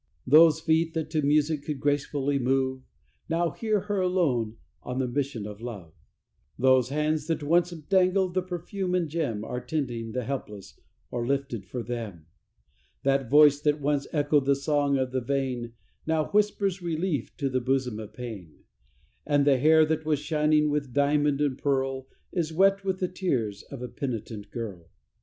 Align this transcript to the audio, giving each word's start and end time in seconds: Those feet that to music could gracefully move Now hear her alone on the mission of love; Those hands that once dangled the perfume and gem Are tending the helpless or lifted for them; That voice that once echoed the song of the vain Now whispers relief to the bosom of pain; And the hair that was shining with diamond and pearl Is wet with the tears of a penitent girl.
Those 0.25 0.59
feet 0.59 0.95
that 0.95 1.11
to 1.11 1.21
music 1.21 1.61
could 1.63 1.79
gracefully 1.79 2.39
move 2.39 2.81
Now 3.29 3.51
hear 3.51 3.81
her 3.81 4.01
alone 4.01 4.57
on 4.81 4.97
the 4.97 5.07
mission 5.07 5.45
of 5.45 5.61
love; 5.61 5.93
Those 6.57 6.89
hands 6.89 7.27
that 7.27 7.43
once 7.43 7.69
dangled 7.69 8.33
the 8.33 8.41
perfume 8.41 8.95
and 8.95 9.07
gem 9.07 9.43
Are 9.45 9.61
tending 9.63 10.13
the 10.13 10.23
helpless 10.23 10.73
or 11.11 11.27
lifted 11.27 11.67
for 11.67 11.83
them; 11.83 12.25
That 13.03 13.29
voice 13.29 13.61
that 13.61 13.79
once 13.79 14.07
echoed 14.11 14.45
the 14.45 14.55
song 14.55 14.97
of 14.97 15.11
the 15.11 15.21
vain 15.21 15.73
Now 16.07 16.31
whispers 16.31 16.81
relief 16.81 17.37
to 17.37 17.47
the 17.47 17.61
bosom 17.61 17.99
of 17.99 18.11
pain; 18.11 18.63
And 19.27 19.45
the 19.45 19.59
hair 19.59 19.85
that 19.85 20.03
was 20.03 20.17
shining 20.17 20.71
with 20.71 20.95
diamond 20.95 21.39
and 21.41 21.59
pearl 21.59 22.07
Is 22.31 22.51
wet 22.51 22.83
with 22.83 22.97
the 23.01 23.07
tears 23.07 23.61
of 23.69 23.83
a 23.83 23.87
penitent 23.87 24.49
girl. 24.49 24.89